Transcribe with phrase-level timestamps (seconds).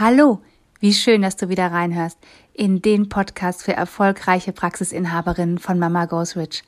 [0.00, 0.40] Hallo,
[0.78, 2.18] wie schön, dass du wieder reinhörst
[2.52, 6.62] in den Podcast für erfolgreiche Praxisinhaberinnen von Mama Goes Rich.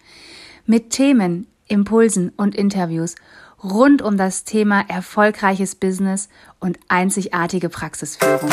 [0.66, 3.14] Mit Themen, Impulsen und Interviews
[3.62, 8.50] rund um das Thema erfolgreiches Business und einzigartige Praxisführung.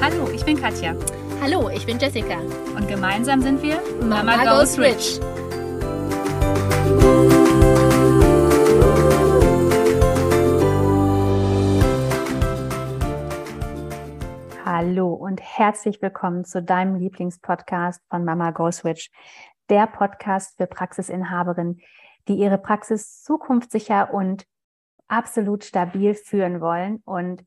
[0.00, 0.96] Hallo, ich bin Katja.
[1.42, 2.38] Hallo, ich bin Jessica.
[2.76, 5.18] Und gemeinsam sind wir Mama, Mama Goes Rich.
[14.66, 19.10] Hallo und herzlich willkommen zu deinem Lieblingspodcast von Mama Go Switch,
[19.70, 21.80] der Podcast für Praxisinhaberinnen,
[22.28, 24.44] die ihre Praxis zukunftssicher und
[25.08, 27.00] absolut stabil führen wollen.
[27.06, 27.46] Und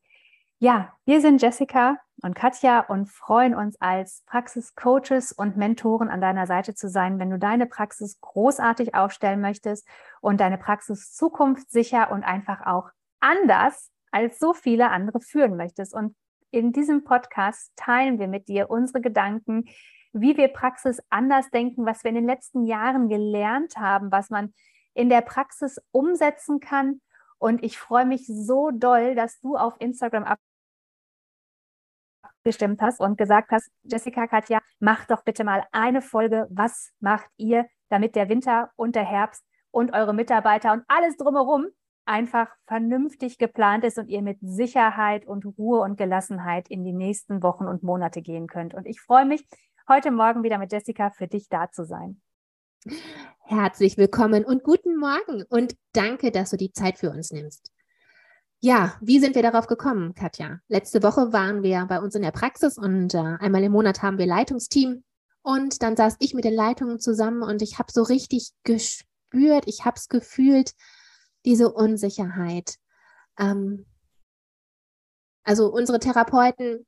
[0.58, 6.46] ja, wir sind Jessica und Katja und freuen uns als Praxiscoaches und Mentoren an deiner
[6.46, 9.86] Seite zu sein, wenn du deine Praxis großartig aufstellen möchtest
[10.20, 12.90] und deine Praxis zukunftssicher und einfach auch
[13.20, 15.92] anders als so viele andere führen möchtest.
[15.92, 16.14] Und
[16.50, 19.64] in diesem Podcast teilen wir mit dir unsere Gedanken,
[20.12, 24.54] wie wir Praxis anders denken, was wir in den letzten Jahren gelernt haben, was man
[24.94, 27.00] in der Praxis umsetzen kann.
[27.38, 30.24] Und ich freue mich so doll, dass du auf Instagram
[32.44, 36.46] abgestimmt hast und gesagt hast, Jessica, Katja, mach doch bitte mal eine Folge.
[36.50, 41.68] Was macht ihr, damit der Winter und der Herbst und eure Mitarbeiter und alles drumherum
[42.04, 47.42] einfach vernünftig geplant ist und ihr mit Sicherheit und Ruhe und Gelassenheit in die nächsten
[47.42, 48.74] Wochen und Monate gehen könnt.
[48.74, 49.42] Und ich freue mich,
[49.88, 52.20] heute Morgen wieder mit Jessica für dich da zu sein.
[53.38, 57.73] Herzlich willkommen und guten Morgen und danke, dass du die Zeit für uns nimmst.
[58.64, 60.58] Ja, wie sind wir darauf gekommen, Katja?
[60.68, 64.16] Letzte Woche waren wir bei uns in der Praxis und äh, einmal im Monat haben
[64.16, 65.04] wir Leitungsteam.
[65.42, 69.84] Und dann saß ich mit den Leitungen zusammen und ich habe so richtig gespürt, ich
[69.84, 70.72] habe es gefühlt,
[71.44, 72.76] diese Unsicherheit.
[73.38, 73.84] Ähm,
[75.42, 76.86] also unsere Therapeuten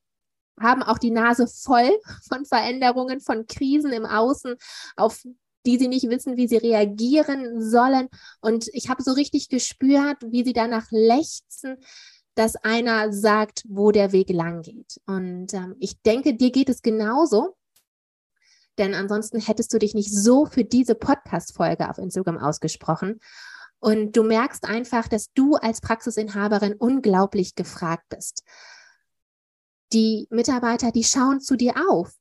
[0.58, 1.90] haben auch die Nase voll
[2.26, 4.56] von Veränderungen, von Krisen im Außen,
[4.96, 5.22] auf
[5.66, 8.08] die sie nicht wissen, wie sie reagieren sollen.
[8.40, 11.76] Und ich habe so richtig gespürt, wie sie danach lechzen,
[12.34, 15.00] dass einer sagt, wo der Weg lang geht.
[15.06, 17.56] Und ähm, ich denke, dir geht es genauso.
[18.78, 23.20] Denn ansonsten hättest du dich nicht so für diese Podcast-Folge auf Instagram ausgesprochen.
[23.78, 28.42] Und du merkst einfach, dass du als Praxisinhaberin unglaublich gefragt bist.
[29.92, 32.12] Die Mitarbeiter, die schauen zu dir auf.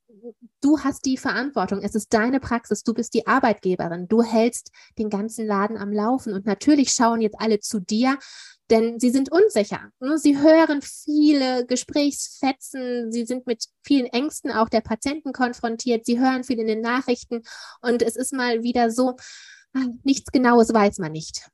[0.61, 1.81] Du hast die Verantwortung.
[1.81, 2.83] Es ist deine Praxis.
[2.83, 4.07] Du bist die Arbeitgeberin.
[4.07, 6.33] Du hältst den ganzen Laden am Laufen.
[6.33, 8.17] Und natürlich schauen jetzt alle zu dir,
[8.69, 9.89] denn sie sind unsicher.
[9.99, 10.17] Ne?
[10.17, 13.11] Sie hören viele Gesprächsfetzen.
[13.11, 16.05] Sie sind mit vielen Ängsten auch der Patienten konfrontiert.
[16.05, 17.41] Sie hören viel in den Nachrichten.
[17.81, 19.15] Und es ist mal wieder so,
[20.03, 21.47] nichts Genaues weiß man nicht.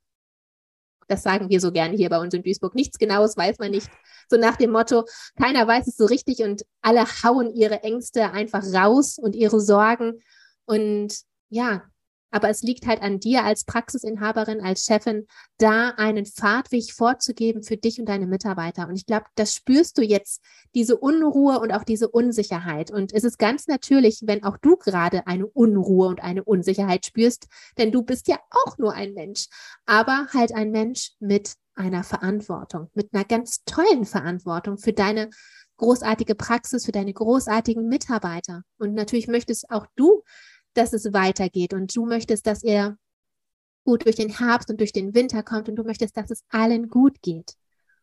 [1.12, 2.74] Das sagen wir so gerne hier bei uns in Duisburg.
[2.74, 3.90] Nichts Genaues weiß man nicht.
[4.30, 5.04] So nach dem Motto,
[5.38, 10.22] keiner weiß es so richtig und alle hauen ihre Ängste einfach raus und ihre Sorgen.
[10.64, 11.14] Und
[11.50, 11.84] ja,
[12.32, 15.28] aber es liegt halt an dir als Praxisinhaberin, als Chefin,
[15.58, 18.88] da einen Fahrtweg vorzugeben für dich und deine Mitarbeiter.
[18.88, 20.42] Und ich glaube, das spürst du jetzt,
[20.74, 22.92] diese Unruhe und auch diese Unsicherheit.
[22.92, 27.48] Und es ist ganz natürlich, wenn auch du gerade eine Unruhe und eine Unsicherheit spürst,
[27.78, 29.48] denn du bist ja auch nur ein Mensch,
[29.86, 35.30] aber halt ein Mensch mit einer Verantwortung, mit einer ganz tollen Verantwortung für deine
[35.78, 38.64] großartige Praxis, für deine großartigen Mitarbeiter.
[38.78, 40.24] Und natürlich möchtest auch du
[40.74, 42.98] dass es weitergeht und du möchtest, dass ihr
[43.84, 46.90] gut durch den Herbst und durch den Winter kommt und du möchtest, dass es allen
[46.90, 47.56] gut geht.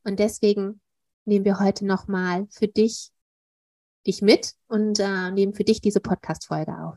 [0.05, 0.81] Und deswegen
[1.25, 3.13] nehmen wir heute nochmal für dich
[4.07, 6.97] dich mit und äh, nehmen für dich diese Podcast-Folge auf.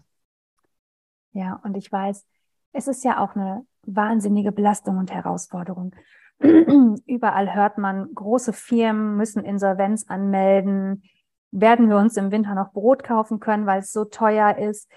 [1.33, 2.25] Ja, und ich weiß,
[2.73, 5.93] es ist ja auch eine wahnsinnige Belastung und Herausforderung.
[6.39, 11.03] Überall hört man, große Firmen müssen Insolvenz anmelden.
[11.51, 14.89] Werden wir uns im Winter noch Brot kaufen können, weil es so teuer ist?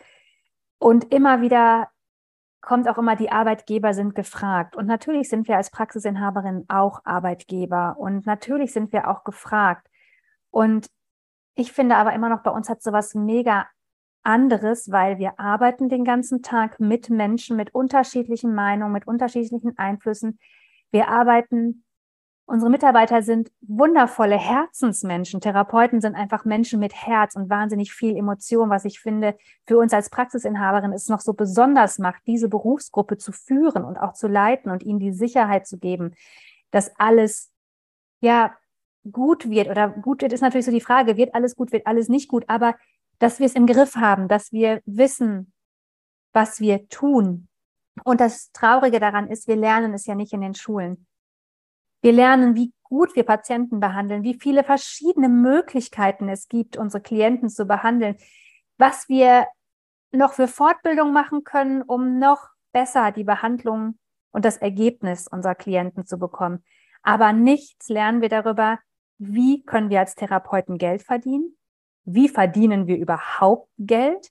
[0.85, 1.89] Und immer wieder
[2.61, 4.77] kommt auch immer, die Arbeitgeber sind gefragt.
[4.77, 7.97] Und natürlich sind wir als Praxisinhaberin auch Arbeitgeber.
[7.97, 9.89] Und natürlich sind wir auch gefragt.
[10.51, 10.91] Und
[11.55, 13.67] ich finde aber immer noch, bei uns hat sowas mega
[14.25, 20.39] anderes, weil wir arbeiten den ganzen Tag mit Menschen, mit unterschiedlichen Meinungen, mit unterschiedlichen Einflüssen.
[20.91, 21.87] Wir arbeiten
[22.47, 25.41] Unsere Mitarbeiter sind wundervolle Herzensmenschen.
[25.41, 29.37] Therapeuten sind einfach Menschen mit Herz und wahnsinnig viel Emotion, was ich finde,
[29.67, 34.13] für uns als Praxisinhaberin es noch so besonders macht, diese Berufsgruppe zu führen und auch
[34.13, 36.15] zu leiten und ihnen die Sicherheit zu geben,
[36.71, 37.51] dass alles,
[38.21, 38.55] ja,
[39.11, 42.09] gut wird oder gut wird, ist natürlich so die Frage, wird alles gut, wird alles
[42.09, 42.75] nicht gut, aber
[43.19, 45.53] dass wir es im Griff haben, dass wir wissen,
[46.33, 47.49] was wir tun.
[48.03, 51.07] Und das Traurige daran ist, wir lernen es ja nicht in den Schulen.
[52.05, 57.49] Wir lernen, wie gut wir Patienten behandeln, wie viele verschiedene Möglichkeiten es gibt, unsere Klienten
[57.49, 58.17] zu behandeln,
[58.77, 59.47] was wir
[60.13, 63.99] noch für Fortbildung machen können, um noch besser die Behandlung
[64.33, 66.63] und das Ergebnis unserer Klienten zu bekommen.
[67.03, 68.81] Aber nichts lernen wir darüber,
[69.17, 71.57] wie können wir als Therapeuten Geld verdienen?
[72.05, 74.29] Wie verdienen wir überhaupt Geld?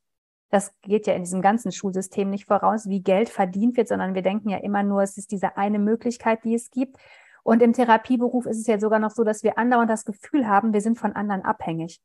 [0.51, 4.21] Das geht ja in diesem ganzen Schulsystem nicht voraus, wie Geld verdient wird, sondern wir
[4.21, 6.97] denken ja immer nur, es ist diese eine Möglichkeit, die es gibt.
[7.43, 10.73] Und im Therapieberuf ist es ja sogar noch so, dass wir andauernd das Gefühl haben,
[10.73, 12.01] wir sind von anderen abhängig.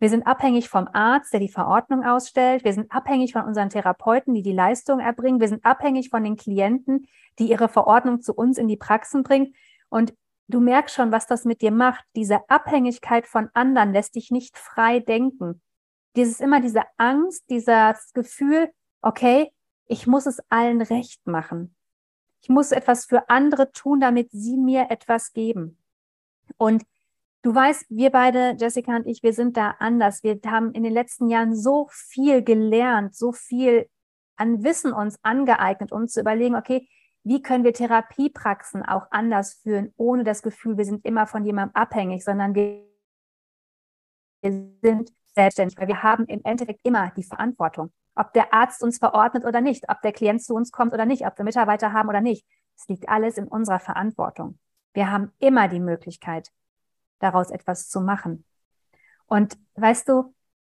[0.00, 2.64] Wir sind abhängig vom Arzt, der die Verordnung ausstellt.
[2.64, 5.40] Wir sind abhängig von unseren Therapeuten, die die Leistung erbringen.
[5.40, 7.06] Wir sind abhängig von den Klienten,
[7.38, 9.54] die ihre Verordnung zu uns in die Praxen bringen.
[9.90, 10.12] Und
[10.48, 12.04] du merkst schon, was das mit dir macht.
[12.16, 15.62] Diese Abhängigkeit von anderen lässt dich nicht frei denken.
[16.16, 18.72] Dieses immer diese Angst, dieses Gefühl,
[19.02, 19.52] okay,
[19.86, 21.76] ich muss es allen recht machen.
[22.42, 25.78] Ich muss etwas für andere tun, damit sie mir etwas geben.
[26.56, 26.84] Und
[27.44, 30.22] Du weißt, wir beide, Jessica und ich, wir sind da anders.
[30.22, 33.88] Wir haben in den letzten Jahren so viel gelernt, so viel
[34.36, 36.88] an Wissen uns angeeignet, um zu überlegen, okay,
[37.24, 41.74] wie können wir Therapiepraxen auch anders führen, ohne das Gefühl, wir sind immer von jemandem
[41.74, 42.84] abhängig, sondern wir
[44.42, 47.92] sind selbstständig, weil wir haben im Endeffekt immer die Verantwortung.
[48.14, 51.26] Ob der Arzt uns verordnet oder nicht, ob der Klient zu uns kommt oder nicht,
[51.26, 52.46] ob wir Mitarbeiter haben oder nicht.
[52.76, 54.58] Es liegt alles in unserer Verantwortung.
[54.92, 56.50] Wir haben immer die Möglichkeit,
[57.18, 58.44] daraus etwas zu machen.
[59.26, 60.34] Und weißt du,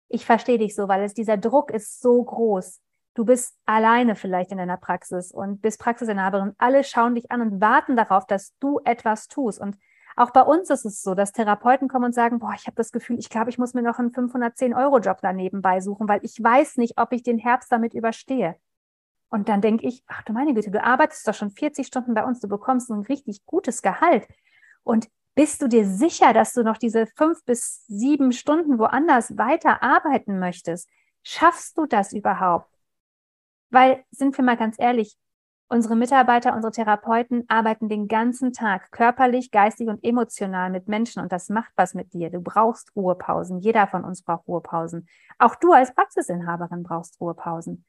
[0.08, 2.80] ich verstehe dich so, weil es dieser Druck ist so groß.
[3.14, 6.54] Du bist alleine vielleicht in deiner Praxis und bist Praxisinhaberin.
[6.58, 9.58] Alle schauen dich an und warten darauf, dass du etwas tust.
[9.58, 9.76] Und
[10.16, 12.90] auch bei uns ist es so, dass Therapeuten kommen und sagen, boah, ich habe das
[12.90, 16.98] Gefühl, ich glaube, ich muss mir noch einen 510-Euro-Job daneben beisuchen, weil ich weiß nicht,
[16.98, 18.56] ob ich den Herbst damit überstehe.
[19.28, 22.24] Und dann denke ich, ach du meine Güte, du arbeitest doch schon 40 Stunden bei
[22.24, 24.26] uns, du bekommst ein richtig gutes Gehalt.
[24.84, 29.82] Und bist du dir sicher, dass du noch diese fünf bis sieben Stunden woanders weiter
[29.82, 30.88] arbeiten möchtest?
[31.22, 32.70] Schaffst du das überhaupt?
[33.68, 35.18] Weil, sind wir mal ganz ehrlich,
[35.68, 41.32] unsere Mitarbeiter, unsere Therapeuten arbeiten den ganzen Tag körperlich, geistig und emotional mit Menschen und
[41.32, 42.30] das macht was mit dir.
[42.30, 43.58] Du brauchst Ruhepausen.
[43.60, 45.08] Jeder von uns braucht Ruhepausen.
[45.38, 47.84] Auch du als Praxisinhaberin brauchst Ruhepausen.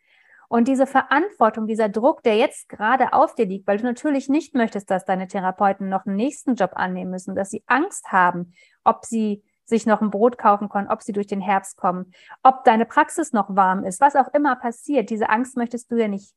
[0.50, 4.56] Und diese Verantwortung, dieser Druck, der jetzt gerade auf dir liegt, weil du natürlich nicht
[4.56, 8.54] möchtest, dass deine Therapeuten noch einen nächsten Job annehmen müssen, dass sie Angst haben,
[8.86, 12.14] ob sie sich noch ein Brot kaufen können, ob sie durch den Herbst kommen,
[12.44, 15.10] ob deine Praxis noch warm ist, was auch immer passiert.
[15.10, 16.34] Diese Angst möchtest du ja nicht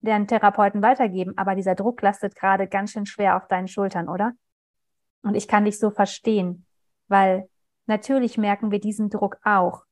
[0.00, 4.32] deren Therapeuten weitergeben, aber dieser Druck lastet gerade ganz schön schwer auf deinen Schultern, oder?
[5.22, 6.64] Und ich kann dich so verstehen,
[7.08, 7.48] weil
[7.86, 9.84] natürlich merken wir diesen Druck auch.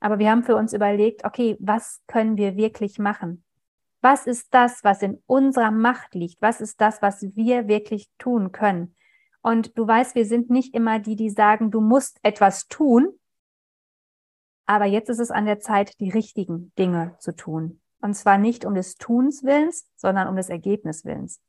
[0.00, 3.44] Aber wir haben für uns überlegt, okay, was können wir wirklich machen?
[4.00, 6.42] Was ist das, was in unserer Macht liegt?
[6.42, 8.96] Was ist das, was wir wirklich tun können?
[9.42, 13.08] Und du weißt, wir sind nicht immer die, die sagen, du musst etwas tun.
[14.66, 17.81] Aber jetzt ist es an der Zeit, die richtigen Dinge zu tun.
[18.02, 21.40] Und zwar nicht um des Tuns Willens, sondern um des Ergebnis Willens.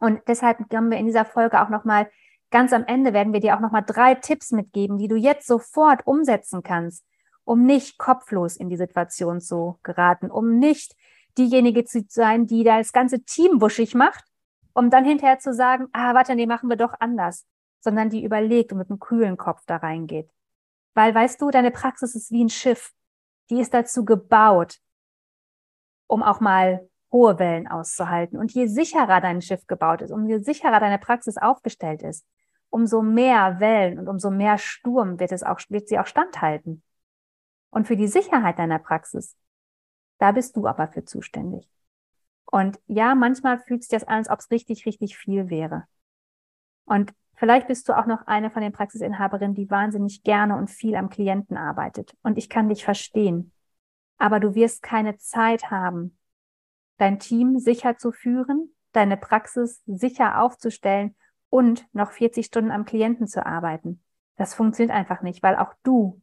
[0.00, 2.08] Und deshalb haben wir in dieser Folge auch nochmal,
[2.50, 6.06] ganz am Ende werden wir dir auch nochmal drei Tipps mitgeben, die du jetzt sofort
[6.06, 7.04] umsetzen kannst,
[7.42, 10.94] um nicht kopflos in die Situation zu geraten, um nicht
[11.38, 14.24] diejenige zu sein, die da das ganze Team wuschig macht,
[14.74, 17.46] um dann hinterher zu sagen, ah, warte, nee, machen wir doch anders,
[17.80, 20.30] sondern die überlegt und mit einem kühlen Kopf da reingeht.
[20.94, 22.92] Weil, weißt du, deine Praxis ist wie ein Schiff.
[23.50, 24.78] Die ist dazu gebaut,
[26.08, 28.38] um auch mal hohe Wellen auszuhalten.
[28.38, 32.26] Und je sicherer dein Schiff gebaut ist, umso sicherer deine Praxis aufgestellt ist,
[32.70, 36.82] umso mehr Wellen und umso mehr Sturm wird es auch, wird sie auch standhalten.
[37.70, 39.36] Und für die Sicherheit deiner Praxis,
[40.18, 41.68] da bist du aber für zuständig.
[42.50, 45.84] Und ja, manchmal fühlt sich das an, als ob es richtig, richtig viel wäre.
[46.86, 50.96] Und vielleicht bist du auch noch eine von den Praxisinhaberinnen, die wahnsinnig gerne und viel
[50.96, 52.16] am Klienten arbeitet.
[52.22, 53.52] Und ich kann dich verstehen.
[54.18, 56.18] Aber du wirst keine Zeit haben,
[56.98, 61.14] dein Team sicher zu führen, deine Praxis sicher aufzustellen
[61.50, 64.02] und noch 40 Stunden am Klienten zu arbeiten.
[64.36, 66.20] Das funktioniert einfach nicht, weil auch du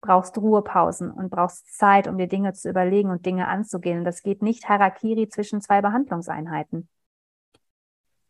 [0.00, 3.98] brauchst Ruhepausen und brauchst Zeit, um dir Dinge zu überlegen und Dinge anzugehen.
[3.98, 6.88] Und das geht nicht Harakiri zwischen zwei Behandlungseinheiten.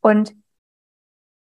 [0.01, 0.37] Und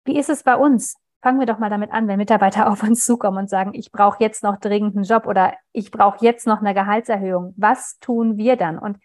[0.05, 0.97] wie ist es bei uns?
[1.25, 4.23] Fangen wir doch mal damit an, wenn Mitarbeiter auf uns zukommen und sagen, ich brauche
[4.23, 7.55] jetzt noch dringend einen Job oder ich brauche jetzt noch eine Gehaltserhöhung.
[7.57, 8.79] Was tun wir dann?
[8.79, 8.99] Und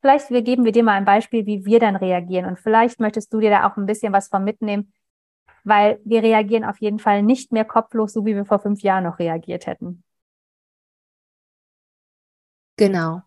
[0.00, 2.46] vielleicht geben wir dir mal ein Beispiel, wie wir dann reagieren.
[2.46, 4.94] Und vielleicht möchtest du dir da auch ein bisschen was von mitnehmen,
[5.62, 9.04] weil wir reagieren auf jeden Fall nicht mehr kopflos, so wie wir vor fünf Jahren
[9.04, 10.02] noch reagiert hätten.
[12.78, 13.20] Genau.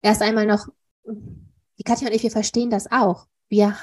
[0.00, 0.68] erst einmal noch,
[1.04, 3.26] die Katja und ich, wir verstehen das auch.
[3.50, 3.76] Wir,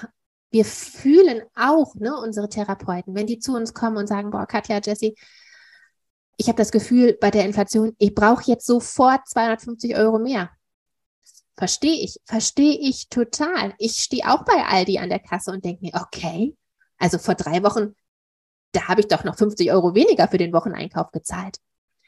[0.54, 4.80] wir fühlen auch ne, unsere Therapeuten, wenn die zu uns kommen und sagen, boah, Katja,
[4.84, 5.16] Jessie,
[6.38, 10.52] ich habe das Gefühl bei der Inflation, ich brauche jetzt sofort 250 Euro mehr.
[11.58, 13.74] Verstehe ich, verstehe ich total.
[13.80, 16.56] Ich stehe auch bei Aldi an der Kasse und denke mir, okay,
[17.00, 17.96] also vor drei Wochen,
[18.74, 21.58] da habe ich doch noch 50 Euro weniger für den Wocheneinkauf gezahlt.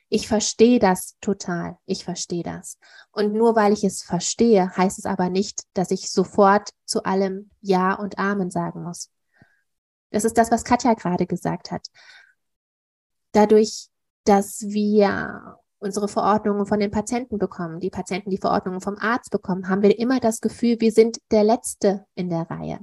[0.10, 1.78] Ich verstehe das total.
[1.86, 2.78] Ich verstehe das.
[3.12, 7.50] Und nur weil ich es verstehe, heißt es aber nicht, dass ich sofort zu allem
[7.62, 9.10] Ja und Amen sagen muss.
[10.12, 11.88] Das ist das, was Katja gerade gesagt hat.
[13.32, 13.90] Dadurch,
[14.24, 19.68] dass wir unsere Verordnungen von den Patienten bekommen, die Patienten die Verordnungen vom Arzt bekommen,
[19.68, 22.80] haben wir immer das Gefühl, wir sind der Letzte in der Reihe.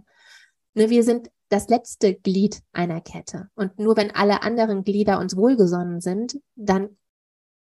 [0.75, 3.49] Ne, wir sind das letzte Glied einer Kette.
[3.55, 6.97] Und nur wenn alle anderen Glieder uns wohlgesonnen sind, dann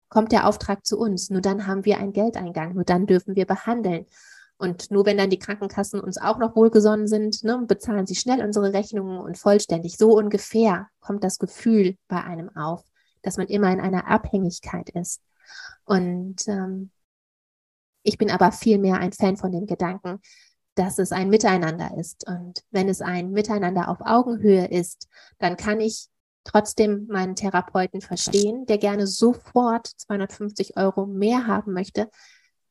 [0.09, 1.29] kommt der Auftrag zu uns.
[1.29, 2.73] Nur dann haben wir einen Geldeingang.
[2.73, 4.05] Nur dann dürfen wir behandeln.
[4.57, 8.43] Und nur wenn dann die Krankenkassen uns auch noch wohlgesonnen sind, ne, bezahlen sie schnell
[8.43, 9.97] unsere Rechnungen und vollständig.
[9.97, 12.83] So ungefähr kommt das Gefühl bei einem auf,
[13.21, 15.21] dass man immer in einer Abhängigkeit ist.
[15.85, 16.91] Und ähm,
[18.01, 20.21] ich bin aber viel mehr ein Fan von dem Gedanken,
[20.73, 22.27] dass es ein Miteinander ist.
[22.27, 26.07] Und wenn es ein Miteinander auf Augenhöhe ist, dann kann ich
[26.47, 32.09] trotzdem meinen Therapeuten verstehen, der gerne sofort 250 Euro mehr haben möchte,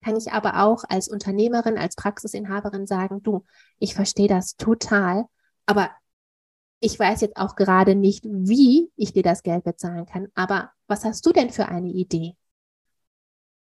[0.02, 3.44] kann ich aber auch als Unternehmerin, als Praxisinhaberin sagen, du,
[3.78, 5.24] ich verstehe das total,
[5.66, 5.90] aber
[6.80, 11.04] ich weiß jetzt auch gerade nicht, wie ich dir das Geld bezahlen kann, aber was
[11.04, 12.36] hast du denn für eine Idee?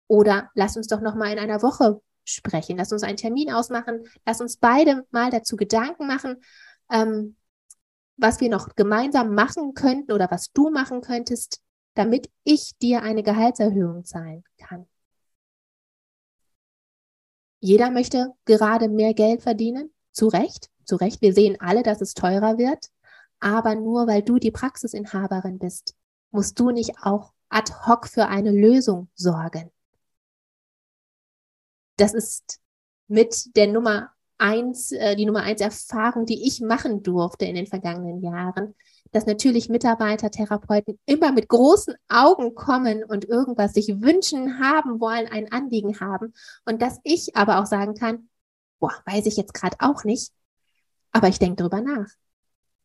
[0.06, 4.04] Oder lass uns doch noch mal in einer Woche sprechen, lass uns einen Termin ausmachen,
[4.26, 6.42] lass uns beide mal dazu Gedanken machen,
[6.90, 7.36] ähm,
[8.16, 11.60] was wir noch gemeinsam machen könnten oder was du machen könntest,
[11.94, 14.86] damit ich dir eine Gehaltserhöhung zahlen kann.
[17.60, 21.22] Jeder möchte gerade mehr Geld verdienen, zu Recht, zu Recht.
[21.22, 22.90] Wir sehen alle, dass es teurer wird,
[23.40, 25.96] aber nur weil du die Praxisinhaberin bist,
[26.30, 29.70] musst du nicht auch ad hoc für eine Lösung sorgen.
[31.96, 32.60] Das ist
[33.06, 37.66] mit der Nummer eins, äh, die Nummer eins Erfahrung, die ich machen durfte in den
[37.66, 38.74] vergangenen Jahren,
[39.12, 45.28] dass natürlich Mitarbeiter, Therapeuten immer mit großen Augen kommen und irgendwas sich wünschen, haben wollen,
[45.28, 46.34] ein Anliegen haben.
[46.64, 48.28] Und dass ich aber auch sagen kann,
[48.80, 50.32] boah, weiß ich jetzt gerade auch nicht,
[51.12, 52.08] aber ich denke drüber nach.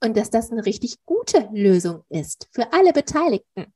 [0.02, 3.74] Und dass das eine richtig gute Lösung ist für alle Beteiligten.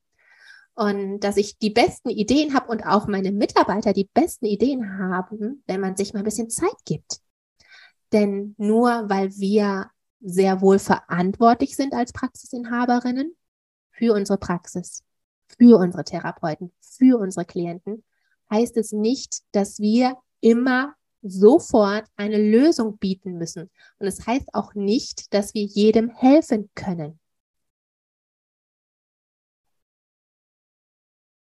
[0.75, 5.63] Und dass ich die besten Ideen habe und auch meine Mitarbeiter die besten Ideen haben,
[5.67, 7.22] wenn man sich mal ein bisschen Zeit gibt.
[8.13, 9.89] Denn nur weil wir
[10.21, 13.35] sehr wohl verantwortlich sind als Praxisinhaberinnen
[13.91, 15.03] für unsere Praxis,
[15.57, 18.03] für unsere Therapeuten, für unsere Klienten,
[18.49, 23.71] heißt es nicht, dass wir immer sofort eine Lösung bieten müssen.
[23.97, 27.19] Und es heißt auch nicht, dass wir jedem helfen können.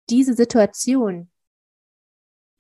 [0.09, 1.31] Diese Situation,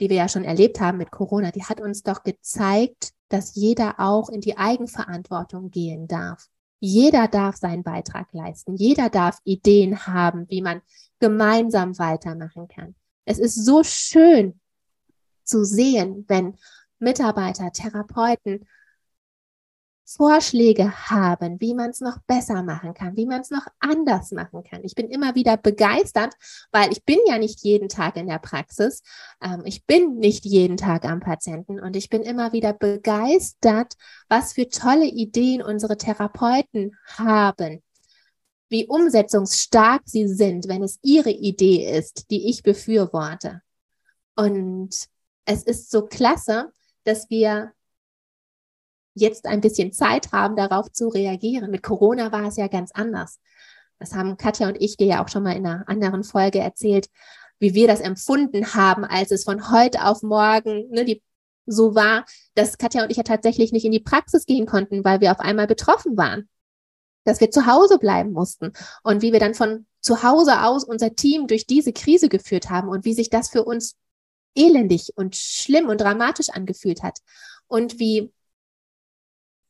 [0.00, 3.99] die wir ja schon erlebt haben mit Corona, die hat uns doch gezeigt, dass jeder
[3.99, 6.49] auch in die Eigenverantwortung gehen darf.
[6.81, 8.76] Jeder darf seinen Beitrag leisten.
[8.76, 10.83] Jeder darf Ideen haben, wie man
[11.19, 12.95] gemeinsam weitermachen kann.
[13.25, 14.61] Es ist so schön
[15.45, 16.57] zu sehen, wenn
[16.99, 18.66] Mitarbeiter, Therapeuten
[20.04, 24.62] Vorschläge haben, wie man es noch besser machen kann, wie man es noch anders machen
[24.62, 24.84] kann.
[24.84, 26.34] Ich bin immer wieder begeistert,
[26.73, 29.02] weil ich bin ja nicht jeden Tag in der Praxis,
[29.42, 33.94] ähm, ich bin nicht jeden Tag am Patienten und ich bin immer wieder begeistert,
[34.28, 37.82] was für tolle Ideen unsere Therapeuten haben,
[38.68, 43.62] wie umsetzungsstark sie sind, wenn es ihre Idee ist, die ich befürworte.
[44.37, 44.94] Und
[45.46, 46.73] es ist so klasse,
[47.04, 47.73] dass wir
[49.14, 51.71] jetzt ein bisschen Zeit haben, darauf zu reagieren.
[51.71, 53.40] Mit Corona war es ja ganz anders.
[53.99, 57.09] Das haben Katja und ich dir ja auch schon mal in einer anderen Folge erzählt,
[57.59, 61.23] wie wir das empfunden haben, als es von heute auf morgen ne, die,
[61.66, 65.21] so war, dass Katja und ich ja tatsächlich nicht in die Praxis gehen konnten, weil
[65.21, 66.49] wir auf einmal betroffen waren.
[67.25, 71.14] Dass wir zu Hause bleiben mussten und wie wir dann von zu Hause aus unser
[71.14, 73.97] Team durch diese Krise geführt haben und wie sich das für uns
[74.54, 77.21] elendig und schlimm und dramatisch angefühlt hat
[77.66, 78.30] und wie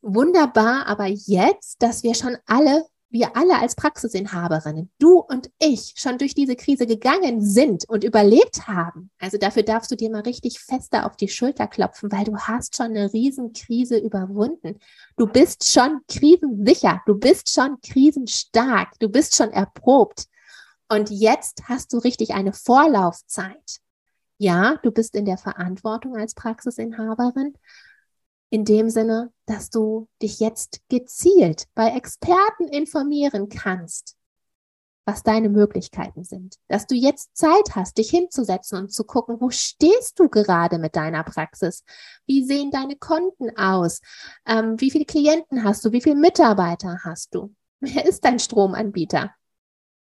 [0.04, 6.18] wunderbar, aber jetzt, dass wir schon alle, wir alle als Praxisinhaberinnen, du und ich, schon
[6.18, 9.10] durch diese Krise gegangen sind und überlebt haben.
[9.18, 12.76] Also dafür darfst du dir mal richtig fester auf die Schulter klopfen, weil du hast
[12.76, 14.78] schon eine Riesenkrise überwunden.
[15.16, 20.26] Du bist schon krisensicher, du bist schon krisenstark, du bist schon erprobt.
[20.88, 23.80] Und jetzt hast du richtig eine Vorlaufzeit.
[24.38, 27.54] Ja, du bist in der Verantwortung als Praxisinhaberin,
[28.50, 34.16] in dem Sinne, dass du dich jetzt gezielt bei Experten informieren kannst,
[35.04, 36.56] was deine Möglichkeiten sind.
[36.68, 40.96] Dass du jetzt Zeit hast, dich hinzusetzen und zu gucken, wo stehst du gerade mit
[40.96, 41.84] deiner Praxis?
[42.26, 44.00] Wie sehen deine Konten aus?
[44.46, 45.92] Ähm, wie viele Klienten hast du?
[45.92, 47.54] Wie viele Mitarbeiter hast du?
[47.80, 49.34] Wer ist dein Stromanbieter?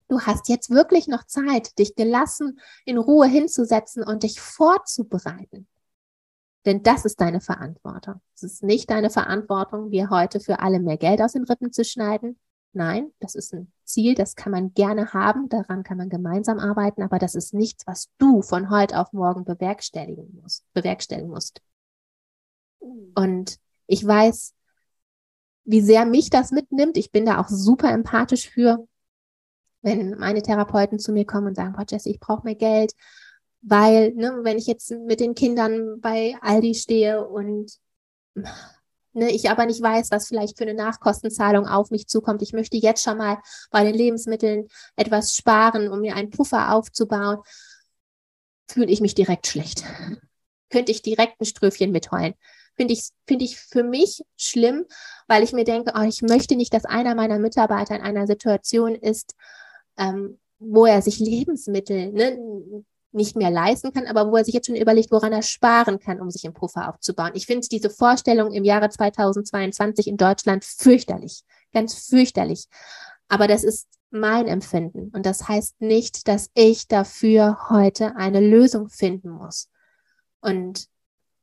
[0.09, 5.67] Du hast jetzt wirklich noch Zeit, dich gelassen in Ruhe hinzusetzen und dich vorzubereiten.
[6.65, 8.21] Denn das ist deine Verantwortung.
[8.35, 11.85] Es ist nicht deine Verantwortung, dir heute für alle mehr Geld aus den Rippen zu
[11.85, 12.39] schneiden.
[12.73, 17.03] Nein, das ist ein Ziel, das kann man gerne haben, daran kann man gemeinsam arbeiten,
[17.03, 21.61] aber das ist nichts, was du von heute auf morgen bewerkstelligen musst, bewerkstelligen musst.
[23.15, 24.55] Und ich weiß,
[25.65, 26.97] wie sehr mich das mitnimmt.
[26.97, 28.87] Ich bin da auch super empathisch für,
[29.83, 32.93] wenn meine Therapeuten zu mir kommen und sagen, boah, Jesse, ich brauche mehr Geld,
[33.67, 37.73] weil, ne, wenn ich jetzt mit den Kindern bei Aldi stehe und
[39.15, 42.43] ne, ich aber nicht weiß, was vielleicht für eine Nachkostenzahlung auf mich zukommt.
[42.43, 43.39] Ich möchte jetzt schon mal
[43.71, 47.39] bei den Lebensmitteln etwas sparen, um mir einen Puffer aufzubauen,
[48.71, 49.85] fühle ich mich direkt schlecht.
[50.71, 52.35] Könnte ich direkt ein Ströfchen mitheulen.
[52.77, 54.85] Finde ich, finde ich für mich schlimm,
[55.29, 58.97] weil ich mir denke, oh, ich möchte nicht, dass einer meiner Mitarbeiter in einer Situation
[58.97, 59.35] ist,
[59.97, 64.67] ähm, wo er sich Lebensmittel ne, nicht mehr leisten kann, aber wo er sich jetzt
[64.67, 67.33] schon überlegt, woran er sparen kann, um sich einen Puffer aufzubauen.
[67.35, 71.43] Ich finde diese Vorstellung im Jahre 2022 in Deutschland fürchterlich,
[71.73, 72.67] ganz fürchterlich.
[73.29, 78.89] Aber das ist mein Empfinden und das heißt nicht, dass ich dafür heute eine Lösung
[78.89, 79.69] finden muss.
[80.41, 80.87] Und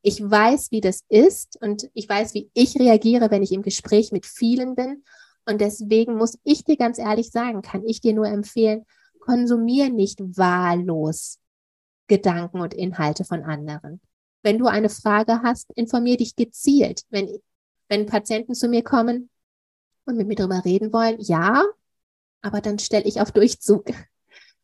[0.02, 4.12] ich weiß, wie das ist und ich weiß, wie ich reagiere, wenn ich im Gespräch
[4.12, 5.04] mit vielen bin.
[5.46, 8.86] Und deswegen muss ich dir ganz ehrlich sagen, kann ich dir nur empfehlen,
[9.20, 11.41] konsumier nicht wahllos
[12.12, 14.02] Gedanken und Inhalte von anderen.
[14.44, 17.04] Wenn du eine Frage hast, informier dich gezielt.
[17.10, 17.40] Wenn,
[17.88, 19.30] wenn Patienten zu mir kommen
[20.04, 21.64] und mit mir darüber reden wollen, ja,
[22.42, 23.86] aber dann stelle ich auf Durchzug.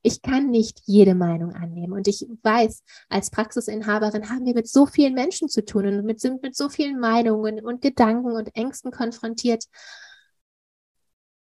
[0.01, 1.93] Ich kann nicht jede Meinung annehmen.
[1.93, 6.19] Und ich weiß, als Praxisinhaberin haben wir mit so vielen Menschen zu tun und mit,
[6.19, 9.63] sind mit so vielen Meinungen und Gedanken und Ängsten konfrontiert.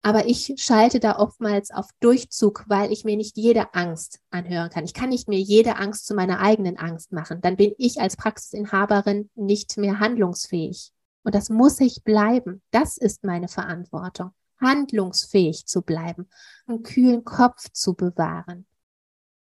[0.05, 4.83] Aber ich schalte da oftmals auf Durchzug, weil ich mir nicht jede Angst anhören kann.
[4.83, 7.39] Ich kann nicht mir jede Angst zu meiner eigenen Angst machen.
[7.39, 10.91] Dann bin ich als Praxisinhaberin nicht mehr handlungsfähig.
[11.23, 12.61] Und das muss ich bleiben.
[12.71, 14.31] Das ist meine Verantwortung.
[14.59, 16.27] Handlungsfähig zu bleiben,
[16.67, 18.65] einen kühlen Kopf zu bewahren,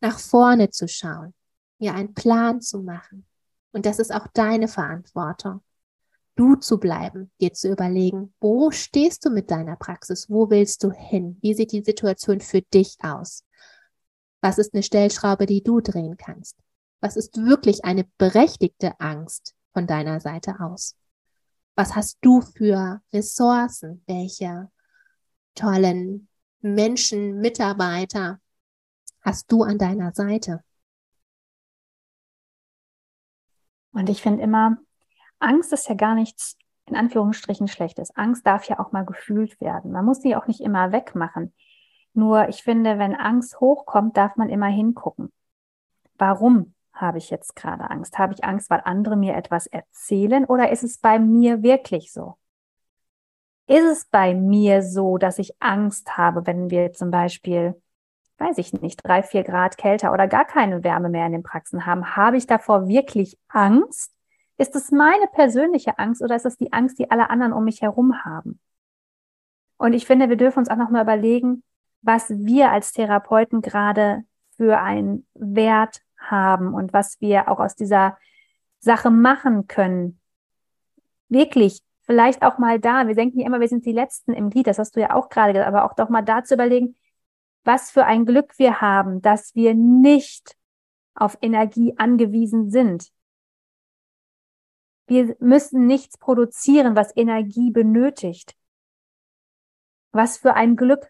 [0.02, 1.34] nach vorne zu schauen,
[1.80, 3.26] mir einen Plan zu machen.
[3.72, 5.62] Und das ist auch deine Verantwortung
[6.38, 10.30] du zu bleiben, dir zu überlegen, wo stehst du mit deiner Praxis?
[10.30, 11.38] Wo willst du hin?
[11.42, 13.44] Wie sieht die Situation für dich aus?
[14.42, 16.58] Was ist eine Stellschraube, die du drehen kannst?
[17.02, 20.96] Was ist wirklich eine berechtigte Angst von deiner Seite aus?
[21.76, 24.04] Was hast du für Ressourcen?
[24.08, 24.72] Welche
[25.54, 26.28] tollen
[26.62, 28.40] Menschen, Mitarbeiter
[29.22, 30.64] hast du an deiner Seite?
[33.92, 34.78] Und ich finde immer,
[35.40, 38.16] Angst ist ja gar nichts in Anführungsstrichen Schlechtes.
[38.16, 39.92] Angst darf ja auch mal gefühlt werden.
[39.92, 41.54] Man muss sie auch nicht immer wegmachen.
[42.14, 45.32] Nur ich finde, wenn Angst hochkommt, darf man immer hingucken.
[46.18, 48.18] Warum habe ich jetzt gerade Angst?
[48.18, 52.38] Habe ich Angst, weil andere mir etwas erzählen oder ist es bei mir wirklich so?
[53.68, 57.80] Ist es bei mir so, dass ich Angst habe, wenn wir zum Beispiel,
[58.38, 61.86] weiß ich nicht, drei, vier Grad kälter oder gar keine Wärme mehr in den Praxen
[61.86, 62.16] haben?
[62.16, 64.17] Habe ich davor wirklich Angst?
[64.58, 67.82] Ist es meine persönliche Angst oder ist es die Angst, die alle anderen um mich
[67.82, 68.60] herum haben?
[69.78, 71.64] Und ich finde, wir dürfen uns auch nochmal überlegen,
[72.02, 74.24] was wir als Therapeuten gerade
[74.56, 78.18] für einen Wert haben und was wir auch aus dieser
[78.80, 80.20] Sache machen können.
[81.30, 83.08] Wirklich, vielleicht auch mal da.
[83.08, 84.68] Wir denken ja immer, wir sind die Letzten im Glied.
[84.68, 86.96] Das hast du ja auch gerade gesagt, aber auch doch mal da zu überlegen,
[87.64, 90.56] was für ein Glück wir haben, dass wir nicht
[91.14, 93.12] auf Energie angewiesen sind.
[95.08, 98.56] Wir müssen nichts produzieren, was Energie benötigt.
[100.12, 101.08] Was für ein Glück,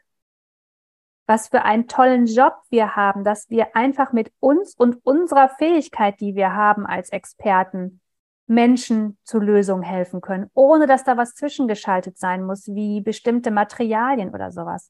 [1.25, 6.19] was für einen tollen Job wir haben, dass wir einfach mit uns und unserer Fähigkeit,
[6.19, 7.99] die wir haben als Experten,
[8.47, 14.33] Menschen zur Lösung helfen können, ohne dass da was zwischengeschaltet sein muss, wie bestimmte Materialien
[14.33, 14.89] oder sowas.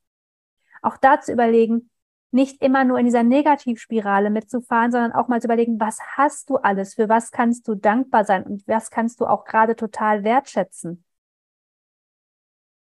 [0.84, 1.89] Auch da zu überlegen,
[2.32, 6.58] nicht immer nur in dieser Negativspirale mitzufahren, sondern auch mal zu überlegen, was hast du
[6.58, 11.04] alles, für was kannst du dankbar sein und was kannst du auch gerade total wertschätzen.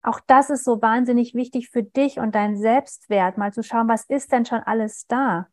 [0.02, 4.04] Auch das ist so wahnsinnig wichtig für dich und deinen Selbstwert, mal zu schauen, was
[4.04, 5.48] ist denn schon alles da?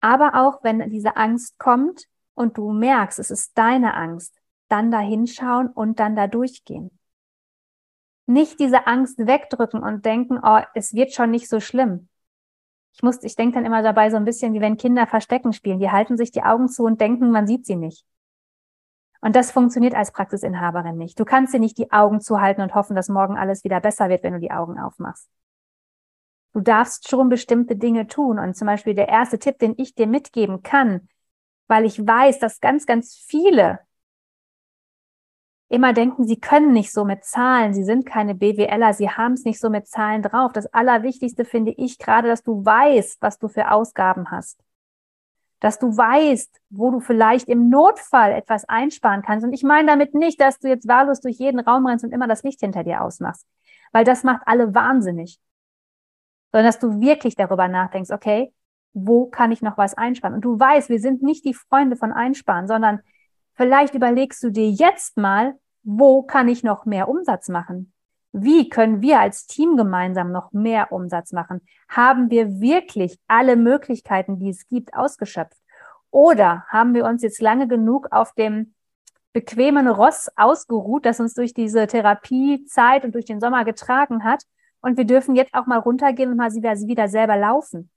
[0.00, 5.00] Aber auch wenn diese Angst kommt und du merkst, es ist deine Angst, dann da
[5.00, 6.97] hinschauen und dann da durchgehen.
[8.28, 12.08] Nicht diese Angst wegdrücken und denken, oh, es wird schon nicht so schlimm.
[12.92, 15.78] Ich muss, ich denke dann immer dabei so ein bisschen, wie wenn Kinder Verstecken spielen.
[15.78, 18.04] Die halten sich die Augen zu und denken, man sieht sie nicht.
[19.22, 21.18] Und das funktioniert als Praxisinhaberin nicht.
[21.18, 24.22] Du kannst dir nicht die Augen zuhalten und hoffen, dass morgen alles wieder besser wird,
[24.22, 25.26] wenn du die Augen aufmachst.
[26.52, 28.38] Du darfst schon bestimmte Dinge tun.
[28.38, 31.08] Und zum Beispiel der erste Tipp, den ich dir mitgeben kann,
[31.66, 33.80] weil ich weiß, dass ganz, ganz viele
[35.68, 39.44] immer denken, sie können nicht so mit Zahlen, sie sind keine BWLer, sie haben es
[39.44, 40.52] nicht so mit Zahlen drauf.
[40.52, 44.58] Das Allerwichtigste finde ich gerade, dass du weißt, was du für Ausgaben hast.
[45.60, 49.44] Dass du weißt, wo du vielleicht im Notfall etwas einsparen kannst.
[49.44, 52.28] Und ich meine damit nicht, dass du jetzt wahllos durch jeden Raum rennst und immer
[52.28, 53.46] das Licht hinter dir ausmachst,
[53.92, 55.38] weil das macht alle wahnsinnig.
[56.50, 58.54] Sondern dass du wirklich darüber nachdenkst, okay,
[58.94, 60.34] wo kann ich noch was einsparen?
[60.34, 63.00] Und du weißt, wir sind nicht die Freunde von Einsparen, sondern
[63.58, 67.92] Vielleicht überlegst du dir jetzt mal, wo kann ich noch mehr Umsatz machen?
[68.30, 71.62] Wie können wir als Team gemeinsam noch mehr Umsatz machen?
[71.88, 75.58] Haben wir wirklich alle Möglichkeiten, die es gibt, ausgeschöpft?
[76.12, 78.74] Oder haben wir uns jetzt lange genug auf dem
[79.32, 84.44] bequemen Ross ausgeruht, das uns durch diese Therapiezeit und durch den Sommer getragen hat?
[84.80, 87.90] Und wir dürfen jetzt auch mal runtergehen und mal wieder selber laufen.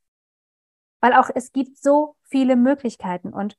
[1.01, 3.31] Weil auch es gibt so viele Möglichkeiten.
[3.31, 3.57] Und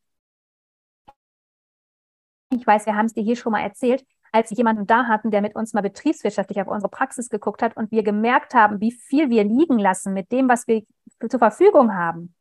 [2.53, 5.31] ich weiß, wir haben es dir hier schon mal erzählt, als wir jemanden da hatten,
[5.31, 8.93] der mit uns mal betriebswirtschaftlich auf unsere Praxis geguckt hat und wir gemerkt haben, wie
[8.93, 10.83] viel wir liegen lassen mit dem, was wir
[11.29, 12.35] zur Verfügung haben.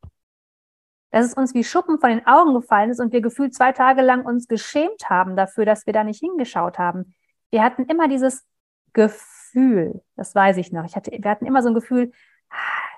[1.12, 4.02] Dass es uns wie Schuppen von den Augen gefallen ist und wir gefühlt zwei Tage
[4.02, 7.14] lang uns geschämt haben dafür, dass wir da nicht hingeschaut haben.
[7.50, 8.46] Wir hatten immer dieses
[8.94, 10.86] Gefühl, das weiß ich noch.
[10.86, 12.14] Ich hatte, wir hatten immer so ein Gefühl,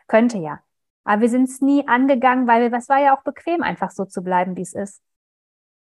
[0.08, 0.60] könnte ja.
[1.04, 4.22] Aber wir sind es nie angegangen, weil es war ja auch bequem, einfach so zu
[4.22, 5.02] bleiben, wie es ist.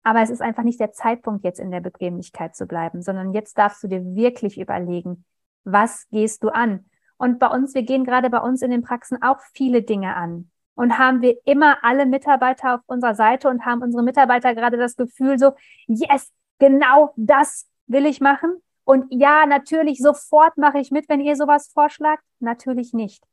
[0.07, 3.57] Aber es ist einfach nicht der Zeitpunkt, jetzt in der Bequemlichkeit zu bleiben, sondern jetzt
[3.57, 5.25] darfst du dir wirklich überlegen,
[5.65, 6.85] was gehst du an?
[7.17, 10.49] Und bei uns, wir gehen gerade bei uns in den Praxen auch viele Dinge an.
[10.75, 14.95] Und haben wir immer alle Mitarbeiter auf unserer Seite und haben unsere Mitarbeiter gerade das
[14.95, 15.51] Gefühl so,
[15.87, 18.63] yes, genau das will ich machen.
[18.85, 22.23] Und ja, natürlich, sofort mache ich mit, wenn ihr sowas vorschlagt.
[22.39, 23.25] Natürlich nicht.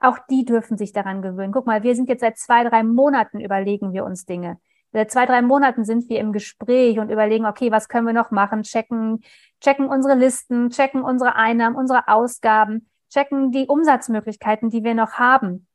[0.00, 1.52] Auch die dürfen sich daran gewöhnen.
[1.52, 4.58] Guck mal, wir sind jetzt seit zwei, drei Monaten überlegen wir uns Dinge.
[4.96, 8.30] Seit zwei, drei Monaten sind wir im Gespräch und überlegen, okay, was können wir noch
[8.30, 8.62] machen?
[8.62, 9.22] Checken,
[9.60, 15.66] checken unsere Listen, checken unsere Einnahmen, unsere Ausgaben, checken die Umsatzmöglichkeiten, die wir noch haben.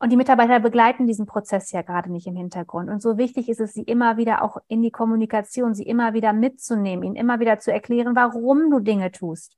[0.00, 2.90] Und die Mitarbeiter begleiten diesen Prozess ja gerade nicht im Hintergrund.
[2.90, 6.34] Und so wichtig ist es, sie immer wieder auch in die Kommunikation, sie immer wieder
[6.34, 9.56] mitzunehmen, ihnen immer wieder zu erklären, warum du Dinge tust.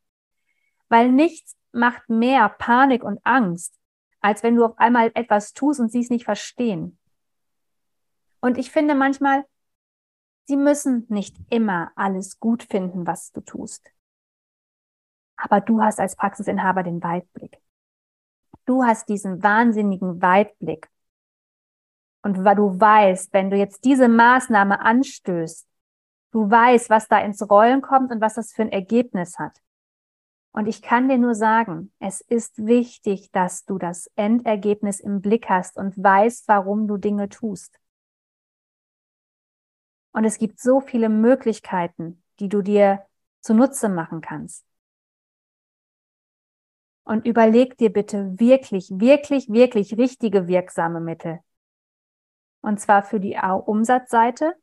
[0.89, 3.75] Weil nichts macht mehr Panik und Angst,
[4.21, 6.97] als wenn du auf einmal etwas tust und sie es nicht verstehen.
[8.43, 9.45] Und ich finde manchmal,
[10.47, 13.89] sie müssen nicht immer alles gut finden, was du tust.
[15.37, 17.59] Aber du hast als Praxisinhaber den Weitblick.
[18.67, 20.89] Du hast diesen wahnsinnigen Weitblick.
[22.23, 25.69] Und weil du weißt, wenn du jetzt diese Maßnahme anstößt,
[26.33, 29.61] du weißt, was da ins Rollen kommt und was das für ein Ergebnis hat.
[30.53, 35.49] Und ich kann dir nur sagen, es ist wichtig, dass du das Endergebnis im Blick
[35.49, 37.79] hast und weißt, warum du Dinge tust.
[40.13, 43.05] Und es gibt so viele Möglichkeiten, die du dir
[43.41, 44.65] zunutze machen kannst.
[47.05, 51.41] Und überleg dir bitte wirklich, wirklich, wirklich richtige wirksame Mittel.
[52.61, 54.55] Und zwar für die Umsatzseite.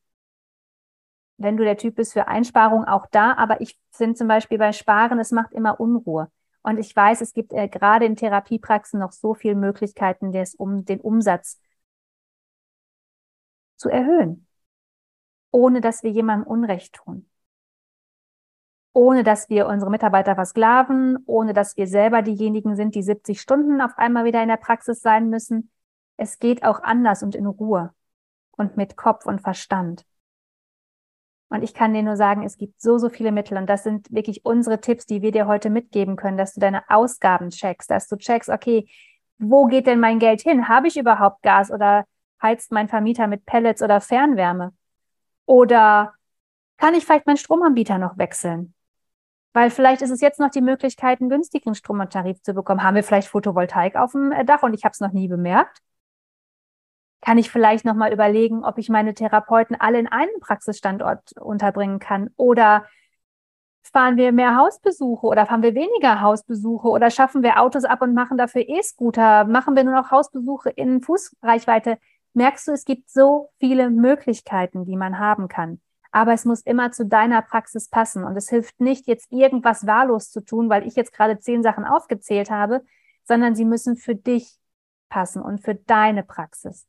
[1.38, 3.34] Wenn du der Typ bist für Einsparung, auch da.
[3.34, 6.32] Aber ich finde zum Beispiel bei Sparen, es macht immer Unruhe.
[6.62, 10.86] Und ich weiß, es gibt äh, gerade in Therapiepraxen noch so viele Möglichkeiten, des, um
[10.86, 11.60] den Umsatz
[13.78, 14.49] zu erhöhen
[15.52, 17.30] ohne dass wir jemandem Unrecht tun.
[18.94, 23.82] Ohne dass wir unsere Mitarbeiter versklaven, ohne dass wir selber diejenigen sind, die 70 Stunden
[23.82, 25.72] auf einmal wieder in der Praxis sein müssen.
[26.18, 27.94] Es geht auch anders und in Ruhe
[28.52, 30.06] und mit Kopf und Verstand.
[31.50, 33.58] Und ich kann dir nur sagen, es gibt so, so viele Mittel.
[33.58, 36.88] Und das sind wirklich unsere Tipps, die wir dir heute mitgeben können, dass du deine
[36.90, 38.88] Ausgaben checkst, dass du checkst, okay,
[39.40, 40.68] wo geht denn mein Geld hin?
[40.68, 42.06] Habe ich überhaupt Gas oder
[42.42, 44.74] heizt mein Vermieter mit Pellets oder Fernwärme?
[45.50, 46.14] Oder
[46.78, 48.76] kann ich vielleicht meinen Stromanbieter noch wechseln?
[49.52, 52.84] Weil vielleicht ist es jetzt noch die Möglichkeit, einen günstigen Stromtarif zu bekommen.
[52.84, 55.80] Haben wir vielleicht Photovoltaik auf dem äh, Dach und ich habe es noch nie bemerkt?
[57.22, 61.98] Kann ich vielleicht noch mal überlegen, ob ich meine Therapeuten alle in einen Praxisstandort unterbringen
[61.98, 62.30] kann?
[62.36, 62.86] Oder
[63.82, 68.14] fahren wir mehr Hausbesuche oder fahren wir weniger Hausbesuche oder schaffen wir Autos ab und
[68.14, 69.46] machen dafür E-Scooter?
[69.46, 71.98] Machen wir nur noch Hausbesuche in Fußreichweite?
[72.34, 75.82] Merkst du, es gibt so viele Möglichkeiten, die man haben kann.
[76.12, 78.24] Aber es muss immer zu deiner Praxis passen.
[78.24, 81.86] Und es hilft nicht, jetzt irgendwas wahllos zu tun, weil ich jetzt gerade zehn Sachen
[81.86, 82.84] aufgezählt habe,
[83.24, 84.58] sondern sie müssen für dich
[85.10, 86.88] passen und für deine Praxis.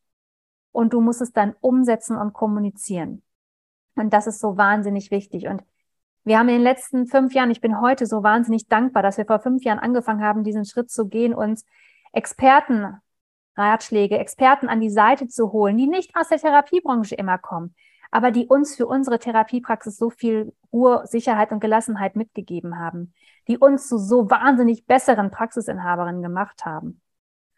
[0.72, 3.22] Und du musst es dann umsetzen und kommunizieren.
[3.96, 5.48] Und das ist so wahnsinnig wichtig.
[5.48, 5.62] Und
[6.24, 9.26] wir haben in den letzten fünf Jahren, ich bin heute so wahnsinnig dankbar, dass wir
[9.26, 11.64] vor fünf Jahren angefangen haben, diesen Schritt zu gehen, uns
[12.12, 13.00] Experten,
[13.56, 17.74] Ratschläge, Experten an die Seite zu holen, die nicht aus der Therapiebranche immer kommen,
[18.10, 23.14] aber die uns für unsere Therapiepraxis so viel Ruhe, Sicherheit und Gelassenheit mitgegeben haben,
[23.48, 27.00] die uns zu so wahnsinnig besseren Praxisinhaberinnen gemacht haben.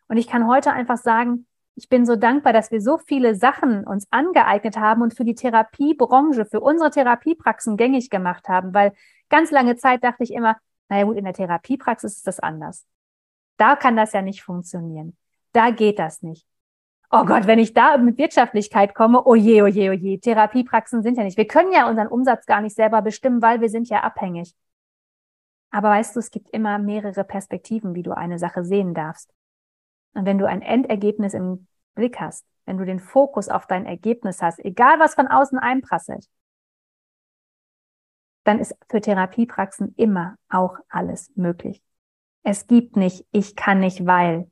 [0.09, 3.87] Und ich kann heute einfach sagen, ich bin so dankbar, dass wir so viele Sachen
[3.87, 8.93] uns angeeignet haben und für die Therapiebranche, für unsere Therapiepraxen gängig gemacht haben, weil
[9.31, 12.87] ganz lange Zeit dachte ich immer, naja gut, in der Therapiepraxis ist das anders.
[13.57, 15.17] Da kann das ja nicht funktionieren.
[15.53, 16.47] Da geht das nicht.
[17.11, 21.03] Oh Gott, wenn ich da mit Wirtschaftlichkeit komme, oh je, oh je, oh je, Therapiepraxen
[21.03, 21.37] sind ja nicht.
[21.37, 24.55] Wir können ja unseren Umsatz gar nicht selber bestimmen, weil wir sind ja abhängig.
[25.71, 29.31] Aber weißt du, es gibt immer mehrere Perspektiven, wie du eine Sache sehen darfst.
[30.15, 34.41] Und wenn du ein Endergebnis im Blick hast, wenn du den Fokus auf dein Ergebnis
[34.41, 36.27] hast, egal was von außen einprasselt,
[38.45, 41.83] dann ist für Therapiepraxen immer auch alles möglich.
[42.43, 44.51] Es gibt nicht, ich kann nicht, weil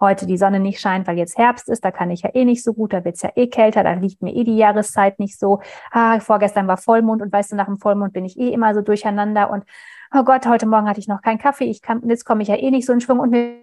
[0.00, 2.62] heute die Sonne nicht scheint, weil jetzt Herbst ist, da kann ich ja eh nicht
[2.62, 5.60] so gut, da wird's ja eh kälter, da liegt mir eh die Jahreszeit nicht so.
[5.90, 8.80] Ah, vorgestern war Vollmond und weißt du, nach dem Vollmond bin ich eh immer so
[8.82, 9.64] durcheinander und
[10.14, 12.56] oh Gott, heute Morgen hatte ich noch keinen Kaffee, ich kann, jetzt komme ich ja
[12.56, 13.58] eh nicht so in Schwung und mir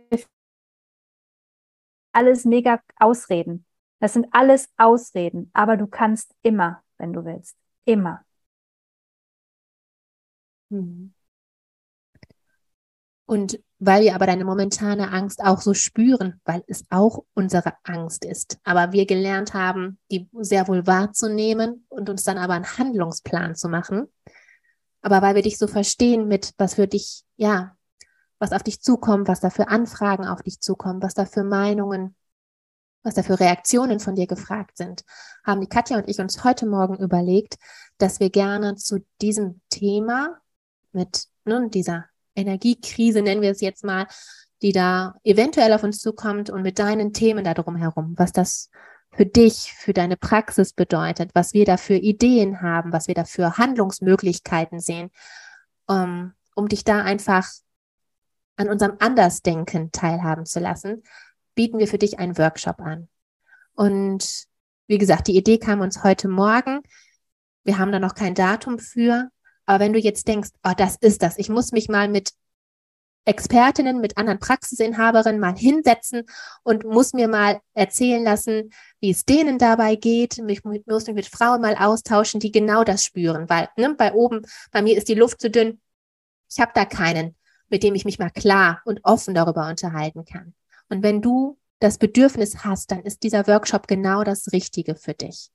[2.14, 3.66] alles mega Ausreden.
[4.00, 7.58] Das sind alles Ausreden, aber du kannst immer, wenn du willst.
[7.86, 8.26] Immer.
[10.70, 11.15] Mhm.
[13.26, 18.24] Und weil wir aber deine momentane Angst auch so spüren, weil es auch unsere Angst
[18.24, 23.56] ist, aber wir gelernt haben, die sehr wohl wahrzunehmen und uns dann aber einen Handlungsplan
[23.56, 24.08] zu machen.
[25.02, 27.76] Aber weil wir dich so verstehen mit, was für dich, ja,
[28.40, 32.16] was auf dich zukommt, was da für Anfragen auf dich zukommen, was da für Meinungen,
[33.04, 35.04] was da für Reaktionen von dir gefragt sind,
[35.44, 37.58] haben die Katja und ich uns heute Morgen überlegt,
[37.98, 40.40] dass wir gerne zu diesem Thema
[40.92, 44.08] mit nun dieser Energiekrise, nennen wir es jetzt mal,
[44.62, 48.70] die da eventuell auf uns zukommt und mit deinen Themen da drumherum, was das
[49.12, 53.24] für dich, für deine Praxis bedeutet, was wir da für Ideen haben, was wir da
[53.24, 55.12] für Handlungsmöglichkeiten sehen,
[55.88, 57.48] um, ähm, um dich da einfach
[58.56, 61.04] an unserem Andersdenken teilhaben zu lassen,
[61.54, 63.10] bieten wir für dich einen Workshop an.
[63.74, 64.46] Und
[64.88, 66.82] wie gesagt, die Idee kam uns heute Morgen.
[67.64, 69.30] Wir haben da noch kein Datum für.
[69.66, 72.32] Aber wenn du jetzt denkst, oh, das ist das, ich muss mich mal mit
[73.26, 76.24] Expertinnen, mit anderen Praxisinhaberinnen mal hinsetzen
[76.64, 80.38] und muss mir mal erzählen lassen, wie es denen dabei geht.
[80.48, 84.46] Ich muss mich mit Frauen mal austauschen, die genau das spüren, weil ne, bei oben,
[84.72, 85.82] bei mir ist die Luft zu dünn.
[86.50, 87.36] Ich habe da keinen,
[87.68, 90.54] mit dem ich mich mal klar und offen darüber unterhalten kann.
[90.90, 95.50] Und wenn du das Bedürfnis hast, dann ist dieser Workshop genau das Richtige für dich.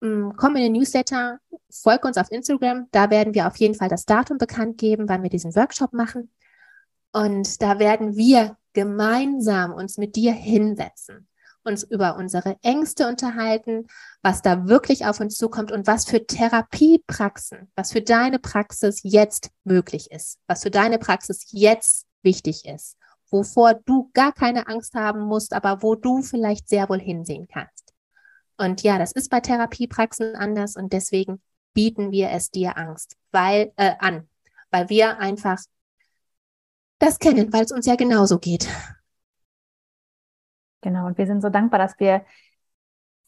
[0.00, 1.38] Mm, komm in den Newsletter,
[1.70, 2.88] folge uns auf Instagram.
[2.90, 6.30] Da werden wir auf jeden Fall das Datum bekannt geben, wann wir diesen Workshop machen.
[7.12, 11.28] Und da werden wir gemeinsam uns mit dir hinsetzen,
[11.64, 13.88] uns über unsere Ängste unterhalten,
[14.22, 19.50] was da wirklich auf uns zukommt und was für Therapiepraxen, was für deine Praxis jetzt
[19.64, 22.96] möglich ist, was für deine Praxis jetzt wichtig ist,
[23.30, 27.89] wovor du gar keine Angst haben musst, aber wo du vielleicht sehr wohl hinsehen kannst.
[28.60, 31.40] Und ja, das ist bei Therapiepraxen anders und deswegen
[31.72, 34.28] bieten wir es dir Angst, weil äh, an,
[34.70, 35.58] weil wir einfach
[36.98, 38.68] das kennen, weil es uns ja genauso geht.
[40.82, 42.26] Genau, und wir sind so dankbar, dass wir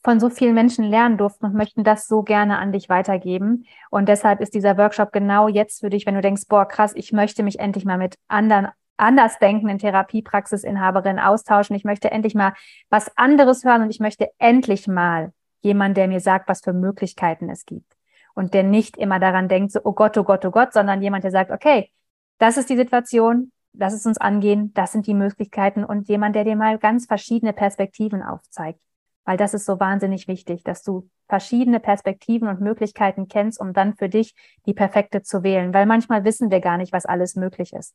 [0.05, 3.65] von so vielen Menschen lernen durften und möchten das so gerne an dich weitergeben.
[3.89, 7.11] Und deshalb ist dieser Workshop genau jetzt für dich, wenn du denkst, boah, krass, ich
[7.11, 11.77] möchte mich endlich mal mit anderen anders denkenden Therapiepraxisinhaberinnen austauschen.
[11.77, 12.55] Ich möchte endlich mal
[12.91, 17.49] was anderes hören und ich möchte endlich mal jemand, der mir sagt, was für Möglichkeiten
[17.49, 17.93] es gibt.
[18.35, 21.25] Und der nicht immer daran denkt, so, oh Gott, oh Gott, oh Gott, sondern jemand,
[21.25, 21.91] der sagt, okay,
[22.39, 26.45] das ist die Situation, lass es uns angehen, das sind die Möglichkeiten und jemand, der
[26.45, 28.81] dir mal ganz verschiedene Perspektiven aufzeigt.
[29.25, 33.95] Weil das ist so wahnsinnig wichtig, dass du verschiedene Perspektiven und Möglichkeiten kennst, um dann
[33.95, 34.35] für dich
[34.67, 35.73] die perfekte zu wählen.
[35.73, 37.95] Weil manchmal wissen wir gar nicht, was alles möglich ist.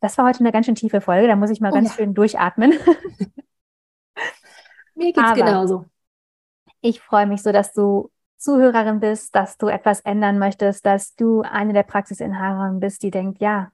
[0.00, 1.94] Das war heute eine ganz schön tiefe Folge, da muss ich mal oh, ganz ja.
[1.96, 2.72] schön durchatmen.
[4.94, 5.84] Mir geht's Aber genauso.
[6.80, 11.42] Ich freue mich so, dass du Zuhörerin bist, dass du etwas ändern möchtest, dass du
[11.42, 13.72] eine der Praxisinhaberinnen bist, die denkt, ja,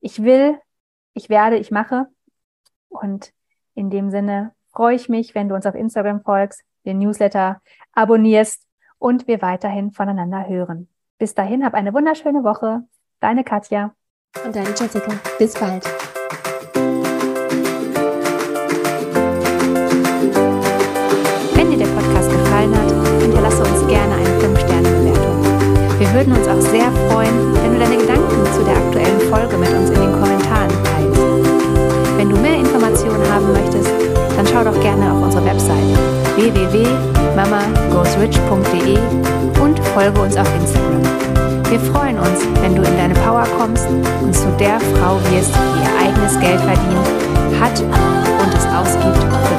[0.00, 0.58] ich will,
[1.12, 2.06] ich werde, ich mache.
[2.88, 3.32] Und
[3.74, 7.62] in dem Sinne freue ich mich, wenn du uns auf Instagram folgst, den Newsletter
[7.92, 8.66] abonnierst
[8.98, 10.88] und wir weiterhin voneinander hören.
[11.18, 12.82] Bis dahin, hab eine wunderschöne Woche.
[13.20, 13.94] Deine Katja.
[14.42, 15.12] Und deine Jessica.
[15.38, 15.84] Bis bald.
[21.54, 22.92] Wenn dir der Podcast gefallen hat,
[23.22, 25.44] hinterlasse uns gerne eine 5-Sterne-Bewertung.
[25.98, 29.70] Wir würden uns auch sehr freuen, wenn du deine Gedanken zu der aktuellen Folge mit
[29.70, 31.22] uns in den Kommentaren teilst.
[32.16, 33.90] Wenn du mehr Informationen haben möchtest,
[34.36, 35.96] dann schau doch gerne auf unsere Website
[36.36, 38.98] www.mamagoesrich.de
[39.62, 41.33] und folge uns auf Instagram.
[41.70, 43.86] Wir freuen uns, wenn du in deine Power kommst
[44.22, 49.44] und zu der Frau wirst, die ihr eigenes Geld verdient, hat und es ausgibt.
[49.44, 49.53] für